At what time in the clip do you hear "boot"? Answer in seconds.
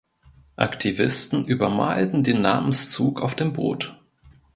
3.53-3.95